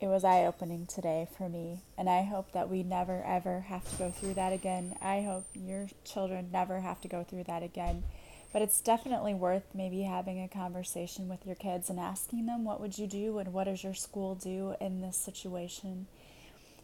it 0.00 0.06
was 0.06 0.24
eye 0.24 0.46
opening 0.46 0.86
today 0.86 1.28
for 1.36 1.48
me. 1.48 1.82
And 1.98 2.08
I 2.08 2.22
hope 2.22 2.52
that 2.52 2.70
we 2.70 2.82
never, 2.82 3.22
ever 3.22 3.60
have 3.60 3.88
to 3.90 3.96
go 3.96 4.10
through 4.10 4.34
that 4.34 4.52
again. 4.52 4.96
I 5.02 5.20
hope 5.20 5.44
your 5.54 5.88
children 6.04 6.48
never 6.50 6.80
have 6.80 7.00
to 7.02 7.08
go 7.08 7.22
through 7.22 7.44
that 7.44 7.62
again. 7.62 8.04
But 8.52 8.62
it's 8.62 8.80
definitely 8.80 9.34
worth 9.34 9.62
maybe 9.74 10.02
having 10.02 10.42
a 10.42 10.48
conversation 10.48 11.28
with 11.28 11.46
your 11.46 11.54
kids 11.54 11.90
and 11.90 12.00
asking 12.00 12.46
them, 12.46 12.64
what 12.64 12.80
would 12.80 12.98
you 12.98 13.06
do 13.06 13.38
and 13.38 13.52
what 13.52 13.64
does 13.64 13.84
your 13.84 13.94
school 13.94 14.34
do 14.34 14.74
in 14.80 15.02
this 15.02 15.16
situation? 15.16 16.06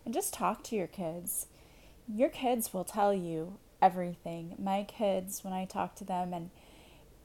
And 0.04 0.14
just 0.14 0.34
talk 0.34 0.62
to 0.64 0.76
your 0.76 0.86
kids. 0.86 1.46
Your 2.06 2.28
kids 2.28 2.72
will 2.72 2.84
tell 2.84 3.12
you 3.12 3.58
everything. 3.82 4.54
My 4.58 4.84
kids, 4.84 5.42
when 5.42 5.52
I 5.52 5.64
talk 5.64 5.96
to 5.96 6.04
them 6.04 6.32
and 6.32 6.50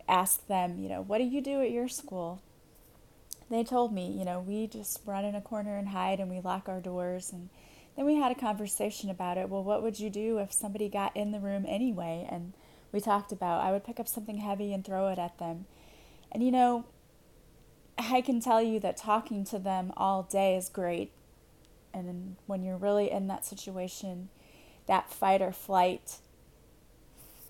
ask 0.07 0.48
them, 0.48 0.79
you 0.79 0.89
know, 0.89 1.01
what 1.01 1.19
do 1.19 1.25
you 1.25 1.41
do 1.41 1.62
at 1.62 1.69
your 1.69 1.88
school? 1.88 2.41
They 3.51 3.63
told 3.63 3.93
me, 3.93 4.10
you 4.10 4.25
know, 4.25 4.39
we 4.39 4.67
just 4.67 5.01
run 5.05 5.25
in 5.25 5.36
a 5.36 5.41
corner 5.41 5.77
and 5.77 5.89
hide 5.89 6.20
and 6.20 6.29
we 6.29 6.39
lock 6.39 6.70
our 6.70 6.79
doors. 6.79 7.31
And 7.31 7.50
then 7.96 8.05
we 8.05 8.15
had 8.15 8.31
a 8.31 8.39
conversation 8.39 9.10
about 9.10 9.38
it. 9.38 9.50
Well, 9.50 9.63
what 9.63 9.84
would 9.84 10.00
you 10.00 10.10
do 10.10 10.38
if 10.38 10.53
somebody 10.53 10.89
got 10.89 11.15
in 11.15 11.31
the 11.31 11.39
room 11.39 11.65
anyway? 11.67 12.27
And 12.29 12.53
we 12.91 13.00
talked 13.00 13.31
about 13.31 13.63
I 13.63 13.72
would 13.72 13.84
pick 13.84 14.00
up 14.00 14.08
something 14.08 14.38
heavy 14.38 14.74
and 14.74 14.86
throw 14.86 15.10
it 15.10 15.20
at 15.20 15.38
them. 15.38 15.65
And, 16.31 16.43
you 16.43 16.51
know, 16.51 16.86
I 17.98 18.22
can 18.22 18.39
tell 18.39 18.62
you 18.62 18.79
that 18.79 18.98
talking 18.98 19.43
to 19.46 19.60
them 19.60 19.91
all 19.98 20.24
day 20.24 20.55
is 20.55 20.70
great. 20.70 21.12
And 21.93 22.38
when 22.46 22.63
you're 22.63 22.77
really 22.77 23.12
in 23.12 23.27
that 23.27 23.46
situation, 23.46 24.29
that 24.88 25.12
fight 25.12 25.41
or 25.41 25.51
flight 25.51 26.17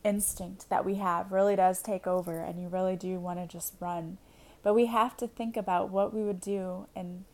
instinct 0.03 0.67
that 0.69 0.83
we 0.83 0.95
have 0.95 1.31
really 1.31 1.55
does 1.55 1.81
take 1.81 2.07
over, 2.07 2.39
and 2.39 2.59
you 2.59 2.67
really 2.67 2.95
do 2.95 3.19
want 3.19 3.39
to 3.39 3.47
just 3.47 3.75
run. 3.79 4.17
But 4.63 4.75
we 4.75 4.87
have 4.87 5.17
to 5.17 5.27
think 5.27 5.57
about 5.57 5.89
what 5.89 6.13
we 6.13 6.23
would 6.23 6.39
do. 6.39 6.87
And 6.95 7.25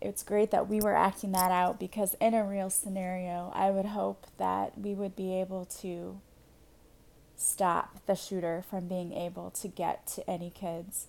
it's 0.00 0.22
great 0.22 0.50
that 0.50 0.68
we 0.68 0.80
were 0.80 0.96
acting 0.96 1.32
that 1.32 1.50
out 1.50 1.78
because, 1.78 2.14
in 2.20 2.34
a 2.34 2.44
real 2.44 2.70
scenario, 2.70 3.52
I 3.54 3.70
would 3.70 3.86
hope 3.86 4.26
that 4.38 4.78
we 4.78 4.94
would 4.94 5.14
be 5.14 5.38
able 5.40 5.64
to 5.80 6.20
stop 7.36 8.00
the 8.06 8.14
shooter 8.14 8.64
from 8.68 8.88
being 8.88 9.12
able 9.12 9.50
to 9.50 9.68
get 9.68 10.06
to 10.08 10.28
any 10.28 10.50
kids. 10.50 11.06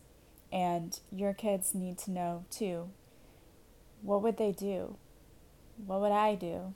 And 0.51 0.99
your 1.11 1.33
kids 1.33 1.73
need 1.73 1.97
to 1.99 2.11
know 2.11 2.45
too 2.49 2.89
what 4.05 4.21
would 4.21 4.37
they 4.37 4.51
do? 4.51 4.97
What 5.83 5.99
would 6.01 6.11
I 6.11 6.35
do? 6.35 6.73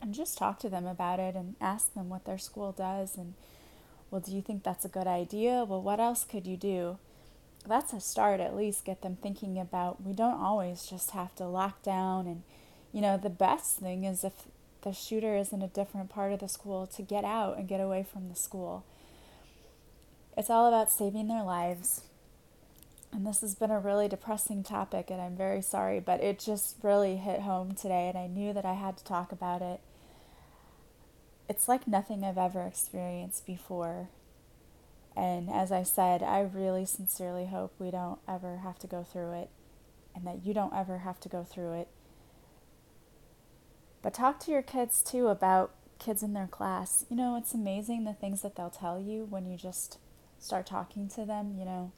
And 0.00 0.14
just 0.14 0.36
talk 0.36 0.58
to 0.60 0.68
them 0.68 0.86
about 0.86 1.18
it 1.18 1.34
and 1.34 1.56
ask 1.60 1.94
them 1.94 2.08
what 2.08 2.24
their 2.24 2.38
school 2.38 2.72
does. 2.72 3.16
And, 3.16 3.34
well, 4.10 4.20
do 4.20 4.32
you 4.32 4.42
think 4.42 4.62
that's 4.62 4.84
a 4.84 4.88
good 4.88 5.06
idea? 5.06 5.64
Well, 5.66 5.80
what 5.80 6.00
else 6.00 6.24
could 6.24 6.46
you 6.46 6.56
do? 6.56 6.98
That's 7.66 7.92
a 7.92 8.00
start 8.00 8.40
at 8.40 8.56
least 8.56 8.84
get 8.84 9.02
them 9.02 9.16
thinking 9.16 9.58
about 9.58 10.02
we 10.02 10.12
don't 10.12 10.40
always 10.40 10.84
just 10.84 11.12
have 11.12 11.34
to 11.36 11.44
lock 11.44 11.82
down 11.82 12.26
and 12.26 12.42
you 12.92 13.00
know 13.00 13.16
the 13.16 13.30
best 13.30 13.78
thing 13.78 14.04
is 14.04 14.24
if 14.24 14.32
the 14.82 14.92
shooter 14.92 15.36
is 15.36 15.52
in 15.52 15.62
a 15.62 15.68
different 15.68 16.10
part 16.10 16.32
of 16.32 16.40
the 16.40 16.48
school 16.48 16.86
to 16.88 17.02
get 17.02 17.24
out 17.24 17.56
and 17.56 17.68
get 17.68 17.80
away 17.80 18.04
from 18.04 18.28
the 18.28 18.34
school. 18.34 18.84
It's 20.36 20.50
all 20.50 20.66
about 20.66 20.90
saving 20.90 21.28
their 21.28 21.42
lives. 21.42 22.02
And 23.12 23.26
this 23.26 23.42
has 23.42 23.54
been 23.54 23.70
a 23.70 23.78
really 23.78 24.08
depressing 24.08 24.62
topic 24.62 25.10
and 25.10 25.20
i'm 25.20 25.36
very 25.36 25.60
sorry 25.60 26.00
but 26.00 26.22
it 26.22 26.38
just 26.38 26.76
really 26.82 27.16
hit 27.16 27.40
home 27.40 27.74
today 27.74 28.08
and 28.08 28.16
i 28.16 28.26
knew 28.26 28.54
that 28.54 28.64
i 28.64 28.72
had 28.72 28.96
to 28.96 29.04
talk 29.04 29.32
about 29.32 29.62
it. 29.62 29.80
It's 31.48 31.68
like 31.68 31.86
nothing 31.86 32.24
i've 32.24 32.38
ever 32.38 32.62
experienced 32.62 33.46
before 33.46 34.08
and 35.16 35.50
as 35.50 35.70
I 35.70 35.82
said, 35.82 36.22
I 36.22 36.40
really 36.40 36.84
sincerely 36.86 37.46
hope 37.46 37.74
we 37.78 37.90
don't 37.90 38.18
ever 38.26 38.58
have 38.58 38.78
to 38.80 38.86
go 38.86 39.02
through 39.02 39.32
it 39.32 39.50
and 40.14 40.26
that 40.26 40.44
you 40.44 40.54
don't 40.54 40.74
ever 40.74 40.98
have 40.98 41.20
to 41.20 41.28
go 41.28 41.44
through 41.44 41.74
it. 41.74 41.88
But 44.02 44.14
talk 44.14 44.40
to 44.40 44.50
your 44.50 44.62
kids 44.62 45.02
too 45.02 45.28
about 45.28 45.72
kids 45.98 46.22
in 46.22 46.32
their 46.32 46.46
class. 46.46 47.04
You 47.08 47.16
know, 47.16 47.36
it's 47.36 47.54
amazing 47.54 48.04
the 48.04 48.12
things 48.12 48.42
that 48.42 48.56
they'll 48.56 48.70
tell 48.70 48.98
you 48.98 49.26
when 49.28 49.46
you 49.46 49.56
just 49.56 49.98
start 50.38 50.66
talking 50.66 51.08
to 51.10 51.24
them. 51.24 51.54
You 51.58 51.64
know, 51.64 51.92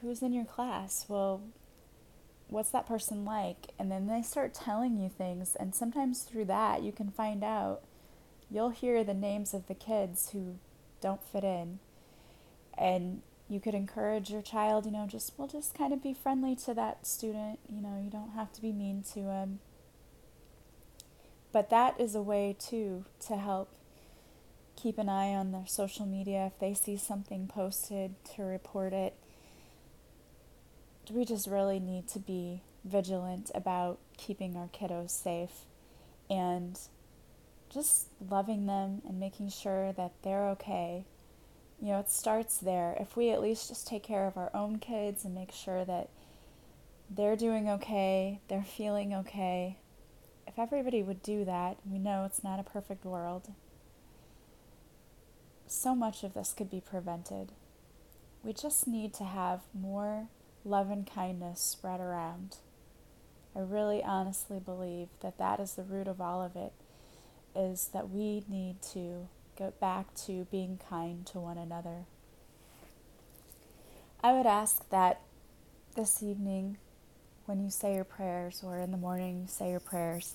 who's 0.00 0.22
in 0.22 0.32
your 0.32 0.44
class? 0.44 1.06
Well, 1.08 1.42
what's 2.48 2.70
that 2.70 2.86
person 2.86 3.24
like? 3.24 3.72
And 3.78 3.90
then 3.90 4.06
they 4.06 4.22
start 4.22 4.54
telling 4.54 4.96
you 4.98 5.08
things, 5.08 5.56
and 5.56 5.74
sometimes 5.74 6.22
through 6.22 6.44
that, 6.46 6.82
you 6.82 6.92
can 6.92 7.10
find 7.10 7.42
out. 7.42 7.82
You'll 8.50 8.70
hear 8.70 9.02
the 9.02 9.14
names 9.14 9.54
of 9.54 9.66
the 9.66 9.74
kids 9.74 10.30
who 10.30 10.56
don't 11.00 11.24
fit 11.24 11.42
in 11.42 11.78
and 12.76 13.22
you 13.48 13.60
could 13.60 13.74
encourage 13.74 14.30
your 14.30 14.42
child, 14.42 14.86
you 14.86 14.92
know, 14.92 15.06
just 15.06 15.32
well, 15.36 15.48
just 15.48 15.76
kind 15.76 15.92
of 15.92 16.02
be 16.02 16.14
friendly 16.14 16.56
to 16.56 16.74
that 16.74 17.06
student. 17.06 17.58
You 17.68 17.82
know, 17.82 18.00
you 18.02 18.10
don't 18.10 18.30
have 18.30 18.52
to 18.54 18.62
be 18.62 18.72
mean 18.72 19.04
to 19.12 19.20
him. 19.20 19.58
But 21.52 21.68
that 21.68 22.00
is 22.00 22.14
a 22.14 22.22
way 22.22 22.56
too 22.58 23.04
to 23.26 23.36
help 23.36 23.68
keep 24.74 24.96
an 24.96 25.08
eye 25.08 25.34
on 25.34 25.52
their 25.52 25.66
social 25.66 26.06
media 26.06 26.46
if 26.46 26.58
they 26.58 26.72
see 26.72 26.96
something 26.96 27.46
posted 27.46 28.14
to 28.34 28.42
report 28.42 28.94
it. 28.94 29.14
We 31.10 31.26
just 31.26 31.46
really 31.46 31.78
need 31.78 32.08
to 32.08 32.18
be 32.18 32.62
vigilant 32.84 33.50
about 33.54 33.98
keeping 34.16 34.56
our 34.56 34.68
kiddos 34.68 35.10
safe 35.10 35.66
and 36.30 36.78
just 37.68 38.08
loving 38.30 38.66
them 38.66 39.02
and 39.06 39.20
making 39.20 39.50
sure 39.50 39.92
that 39.92 40.12
they're 40.22 40.48
okay 40.48 41.04
you 41.82 41.88
know, 41.88 41.98
it 41.98 42.08
starts 42.08 42.58
there. 42.58 42.96
If 43.00 43.16
we 43.16 43.30
at 43.30 43.42
least 43.42 43.68
just 43.68 43.88
take 43.88 44.04
care 44.04 44.28
of 44.28 44.36
our 44.36 44.54
own 44.54 44.78
kids 44.78 45.24
and 45.24 45.34
make 45.34 45.50
sure 45.50 45.84
that 45.84 46.10
they're 47.10 47.34
doing 47.34 47.68
okay, 47.68 48.38
they're 48.46 48.62
feeling 48.62 49.12
okay, 49.12 49.78
if 50.46 50.60
everybody 50.60 51.02
would 51.02 51.24
do 51.24 51.44
that, 51.44 51.78
we 51.84 51.98
know 51.98 52.24
it's 52.24 52.44
not 52.44 52.60
a 52.60 52.62
perfect 52.62 53.04
world. 53.04 53.48
So 55.66 55.96
much 55.96 56.22
of 56.22 56.34
this 56.34 56.54
could 56.56 56.70
be 56.70 56.80
prevented. 56.80 57.50
We 58.44 58.52
just 58.52 58.86
need 58.86 59.12
to 59.14 59.24
have 59.24 59.62
more 59.74 60.28
love 60.64 60.88
and 60.88 61.04
kindness 61.04 61.60
spread 61.60 61.98
around. 61.98 62.58
I 63.56 63.58
really 63.58 64.04
honestly 64.04 64.60
believe 64.60 65.08
that 65.20 65.38
that 65.38 65.58
is 65.58 65.74
the 65.74 65.82
root 65.82 66.06
of 66.06 66.20
all 66.20 66.42
of 66.42 66.54
it 66.54 66.72
is 67.56 67.90
that 67.92 68.08
we 68.08 68.44
need 68.48 68.80
to 68.92 69.26
get 69.56 69.78
back 69.80 70.14
to 70.14 70.46
being 70.50 70.78
kind 70.88 71.26
to 71.26 71.38
one 71.38 71.58
another. 71.58 72.06
I 74.22 74.32
would 74.32 74.46
ask 74.46 74.88
that 74.90 75.20
this 75.96 76.22
evening, 76.22 76.78
when 77.46 77.62
you 77.62 77.70
say 77.70 77.94
your 77.94 78.04
prayers, 78.04 78.62
or 78.64 78.78
in 78.78 78.92
the 78.92 78.96
morning, 78.96 79.42
you 79.42 79.48
say 79.48 79.70
your 79.70 79.80
prayers, 79.80 80.34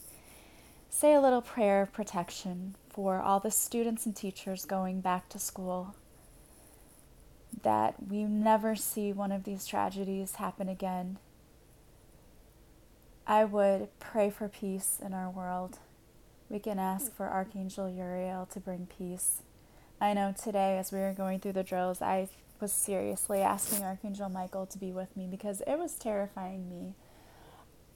say 0.89 1.13
a 1.13 1.21
little 1.21 1.41
prayer 1.41 1.81
of 1.81 1.93
protection 1.93 2.75
for 2.89 3.19
all 3.21 3.39
the 3.39 3.51
students 3.51 4.05
and 4.05 4.15
teachers 4.15 4.65
going 4.65 5.01
back 5.01 5.29
to 5.29 5.39
school. 5.39 5.95
That 7.63 7.95
we 8.07 8.25
never 8.25 8.75
see 8.75 9.13
one 9.13 9.31
of 9.31 9.45
these 9.45 9.65
tragedies 9.65 10.35
happen 10.35 10.69
again. 10.69 11.17
I 13.25 13.45
would 13.45 13.89
pray 13.99 14.29
for 14.29 14.47
peace 14.47 14.99
in 15.03 15.13
our 15.13 15.29
world. 15.29 15.79
We 16.49 16.59
can 16.59 16.79
ask 16.79 17.13
for 17.13 17.27
Archangel 17.27 17.89
Uriel 17.89 18.45
to 18.53 18.61
bring 18.61 18.87
peace. 18.97 19.41
I 19.99 20.13
know 20.13 20.33
today, 20.41 20.77
as 20.77 20.93
we 20.93 20.99
were 20.99 21.11
going 21.11 21.41
through 21.41 21.53
the 21.53 21.63
drills, 21.63 22.01
I 22.01 22.29
was 22.61 22.71
seriously 22.71 23.41
asking 23.41 23.83
Archangel 23.83 24.29
Michael 24.29 24.65
to 24.67 24.77
be 24.77 24.93
with 24.93 25.15
me 25.17 25.27
because 25.29 25.61
it 25.67 25.77
was 25.77 25.95
terrifying 25.95 26.69
me. 26.69 26.93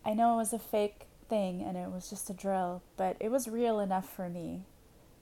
I 0.03 0.13
know 0.13 0.33
it 0.33 0.37
was 0.37 0.51
a 0.51 0.59
fake 0.59 1.07
thing 1.29 1.61
and 1.61 1.77
it 1.77 1.89
was 1.89 2.09
just 2.09 2.29
a 2.29 2.33
drill, 2.33 2.81
but 2.97 3.15
it 3.21 3.31
was 3.31 3.47
real 3.47 3.79
enough 3.79 4.09
for 4.09 4.27
me. 4.27 4.63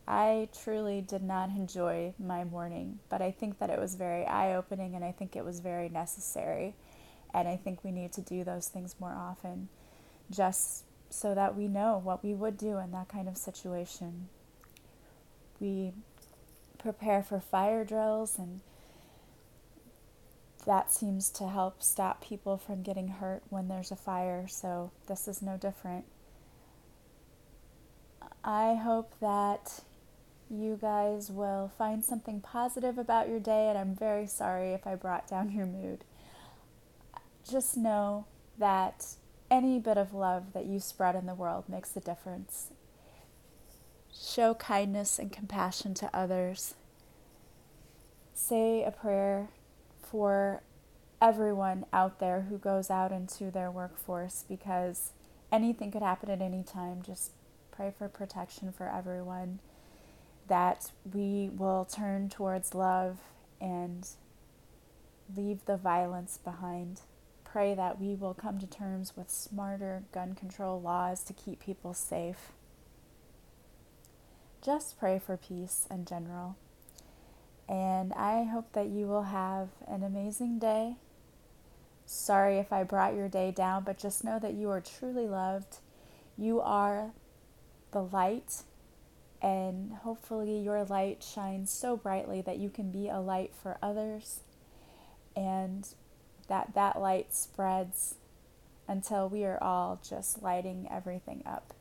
I 0.08 0.50
truly 0.64 1.00
did 1.02 1.22
not 1.22 1.50
enjoy 1.50 2.16
my 2.18 2.44
morning, 2.46 2.98
but 3.10 3.22
I 3.22 3.30
think 3.30 3.60
that 3.60 3.70
it 3.70 3.80
was 3.80 3.94
very 3.94 4.26
eye 4.26 4.56
opening 4.56 4.96
and 4.96 5.06
I 5.06 5.12
think 5.12 5.36
it 5.36 5.46
was 5.46 5.60
very 5.60 5.88
necessary. 5.88 6.74
And 7.32 7.48
I 7.48 7.58
think 7.58 7.84
we 7.84 7.92
need 7.92 8.12
to 8.14 8.22
do 8.22 8.44
those 8.44 8.70
things 8.70 8.96
more 9.00 9.14
often 9.14 9.70
just 10.32 10.84
so 11.10 11.34
that 11.34 11.56
we 11.56 11.68
know 11.68 12.00
what 12.04 12.24
we 12.24 12.34
would 12.34 12.58
do 12.58 12.78
in 12.78 12.92
that 12.92 13.08
kind 13.08 13.28
of 13.28 13.38
situation. 13.38 14.30
We 15.60 15.92
prepare 16.78 17.24
for 17.24 17.40
fire 17.40 17.84
drills, 17.84 18.38
and 18.38 18.62
that 20.66 20.92
seems 20.92 21.30
to 21.32 21.48
help 21.48 21.82
stop 21.82 22.24
people 22.24 22.58
from 22.58 22.84
getting 22.84 23.08
hurt 23.08 23.44
when 23.50 23.68
there's 23.68 23.92
a 23.92 23.96
fire, 23.96 24.48
so 24.48 24.92
this 25.08 25.28
is 25.28 25.42
no 25.42 25.58
different. 25.58 26.06
I 28.44 28.76
hope 28.76 29.14
that 29.20 29.82
you 30.50 30.78
guys 30.82 31.30
will 31.30 31.72
find 31.78 32.04
something 32.04 32.42
positive 32.42 32.98
about 32.98 33.30
your 33.30 33.40
day, 33.40 33.68
and 33.70 33.78
I'm 33.78 33.96
very 33.96 34.28
sorry 34.28 34.74
if 34.74 34.88
I 34.88 34.96
brought 34.96 35.28
down 35.28 35.52
your 35.52 35.66
mood. 35.66 36.04
Just 37.50 37.78
know 37.78 38.26
that 38.58 39.16
any 39.52 39.80
bit 39.80 39.98
of 39.98 40.14
love 40.14 40.54
that 40.54 40.66
you 40.66 40.80
spread 40.80 41.16
in 41.16 41.26
the 41.26 41.36
world 41.36 41.66
makes 41.68 41.96
a 41.96 42.00
difference. 42.00 42.70
Show 44.14 44.54
kindness 44.54 45.20
and 45.20 45.32
compassion 45.32 45.94
to 45.96 46.10
others. 46.16 46.76
Say 48.34 48.84
a 48.84 48.92
prayer 48.92 49.50
for 50.02 50.62
everyone 51.22 51.86
out 51.92 52.20
there 52.20 52.42
who 52.50 52.58
goes 52.58 52.90
out 52.90 53.12
into 53.12 53.52
their 53.52 53.70
workforce 53.70 54.46
because 54.48 55.12
anything 55.52 55.92
could 55.92 56.02
happen 56.02 56.30
at 56.30 56.42
any 56.42 56.64
time. 56.64 57.02
Just 57.02 57.32
pray 57.72 57.94
for 57.98 58.08
protection 58.08 58.72
for 58.72 58.90
everyone 58.90 59.60
that 60.48 60.92
we 61.14 61.50
will 61.56 61.86
turn 61.86 62.30
towards 62.30 62.74
love 62.74 63.18
and 63.62 64.08
leave 65.36 65.64
the 65.66 65.78
violence 65.78 66.38
behind. 66.44 67.02
Pray 67.52 67.74
that 67.74 68.00
we 68.00 68.14
will 68.14 68.36
come 68.36 68.60
to 68.60 68.68
terms 68.68 69.14
with 69.16 69.30
smarter 69.30 70.04
gun 70.12 70.36
control 70.36 70.80
laws 70.80 71.24
to 71.24 71.34
keep 71.34 71.60
people 71.60 71.94
safe. 71.94 72.52
Just 74.62 75.00
pray 75.00 75.18
for 75.18 75.36
peace 75.36 75.88
in 75.90 76.06
general. 76.06 76.58
And 77.68 78.14
I 78.14 78.44
hope 78.44 78.74
that 78.74 78.88
you 78.88 79.08
will 79.08 79.24
have 79.24 79.70
an 79.88 80.04
amazing 80.04 80.60
day. 80.60 80.98
Sorry 82.06 82.58
if 82.58 82.72
I 82.72 82.84
brought 82.84 83.16
your 83.16 83.30
day 83.30 83.52
down, 83.52 83.84
but 83.84 83.98
just 83.98 84.24
know 84.24 84.38
that 84.40 84.54
you 84.54 84.70
are 84.70 84.82
truly 84.82 85.28
loved. 85.28 85.78
You 86.38 86.62
are 86.62 87.12
the 87.92 88.04
light 88.04 88.64
and 89.42 89.94
hopefully 89.94 90.60
your 90.60 90.84
light 90.84 91.24
shines 91.24 91.72
so 91.72 91.96
brightly 91.96 92.42
that 92.42 92.58
you 92.58 92.70
can 92.70 92.92
be 92.92 93.08
a 93.08 93.20
light 93.20 93.54
for 93.56 93.78
others 93.82 94.42
and 95.36 95.88
that 96.50 96.74
that 96.76 97.00
light 97.00 97.34
spreads 97.34 98.16
until 98.88 99.30
we 99.30 99.46
are 99.46 99.62
all 99.64 100.02
just 100.08 100.42
lighting 100.44 100.88
everything 100.92 101.44
up 101.46 101.74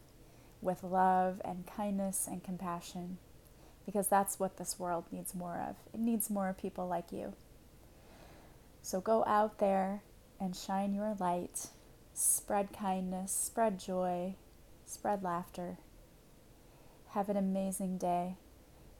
with 0.60 0.84
love 0.84 1.40
and 1.44 1.66
kindness 1.66 2.28
and 2.30 2.44
compassion 2.44 3.18
because 3.86 4.08
that's 4.08 4.38
what 4.38 4.58
this 4.58 4.78
world 4.78 5.04
needs 5.10 5.34
more 5.34 5.64
of. 5.66 5.76
It 5.94 6.00
needs 6.00 6.28
more 6.28 6.54
people 6.58 6.86
like 6.86 7.10
you. 7.10 7.32
So 8.82 9.00
go 9.00 9.24
out 9.26 9.58
there 9.58 10.02
and 10.38 10.54
shine 10.54 10.94
your 10.94 11.16
light, 11.18 11.68
spread 12.12 12.68
kindness, 12.72 13.32
spread 13.32 13.80
joy, 13.80 14.34
spread 14.84 15.22
laughter. 15.22 15.78
Have 17.12 17.30
an 17.30 17.36
amazing 17.38 17.96
day, 17.96 18.36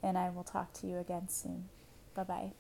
and 0.03 0.17
I 0.17 0.31
will 0.31 0.45
talk 0.45 0.73
to 0.75 0.87
you 0.87 0.99
again 0.99 1.29
soon. 1.29 1.69
Bye 2.15 2.25
bye. 2.25 2.53